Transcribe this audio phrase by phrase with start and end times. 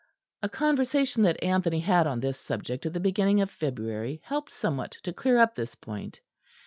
[0.41, 4.97] A conversation that Anthony had on this subject at the beginning of February helped somewhat
[5.03, 6.21] to clear up this point.